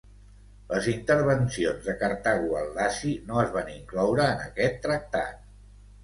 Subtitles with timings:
[0.69, 5.45] Les intervencions de Cartago al Laci no es van incloure en aquest tractat.